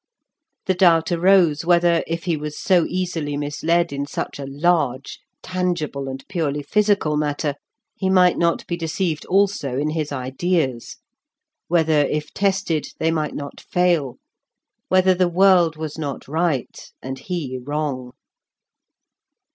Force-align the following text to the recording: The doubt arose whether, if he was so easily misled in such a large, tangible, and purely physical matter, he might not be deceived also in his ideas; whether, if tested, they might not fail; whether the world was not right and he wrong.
The 0.65 0.73
doubt 0.73 1.11
arose 1.11 1.63
whether, 1.63 2.03
if 2.07 2.23
he 2.23 2.35
was 2.35 2.57
so 2.57 2.87
easily 2.89 3.37
misled 3.37 3.93
in 3.93 4.07
such 4.07 4.39
a 4.39 4.47
large, 4.47 5.19
tangible, 5.43 6.09
and 6.09 6.27
purely 6.27 6.63
physical 6.63 7.17
matter, 7.17 7.53
he 7.95 8.09
might 8.09 8.35
not 8.35 8.65
be 8.65 8.75
deceived 8.75 9.25
also 9.27 9.77
in 9.77 9.91
his 9.91 10.11
ideas; 10.11 10.95
whether, 11.67 12.01
if 12.07 12.33
tested, 12.33 12.87
they 12.97 13.11
might 13.11 13.35
not 13.35 13.61
fail; 13.61 14.17
whether 14.87 15.13
the 15.13 15.29
world 15.29 15.75
was 15.75 15.99
not 15.99 16.27
right 16.27 16.91
and 17.03 17.19
he 17.19 17.59
wrong. 17.63 18.13